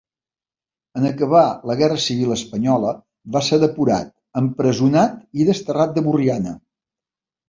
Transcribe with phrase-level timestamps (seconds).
[0.99, 2.93] En acabar la Guerra Civil Espanyola
[3.35, 4.09] va ser depurat,
[4.41, 6.55] empresonat i desterrat de Borriana.